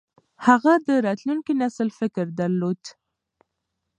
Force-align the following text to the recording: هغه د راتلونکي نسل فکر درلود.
هغه 0.45 0.73
د 0.87 0.89
راتلونکي 1.05 1.53
نسل 1.61 1.87
فکر 1.99 2.25
درلود. 2.39 2.81